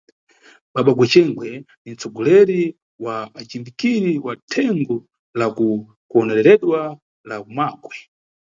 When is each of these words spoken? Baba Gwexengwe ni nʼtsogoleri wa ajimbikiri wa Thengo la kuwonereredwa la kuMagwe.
Baba 0.73 0.91
Gwexengwe 0.97 1.47
ni 1.83 1.89
nʼtsogoleri 1.93 2.61
wa 3.05 3.15
ajimbikiri 3.39 4.13
wa 4.25 4.33
Thengo 4.51 4.97
la 5.39 5.45
kuwonereredwa 5.55 6.79
la 7.29 7.35
kuMagwe. 7.43 7.95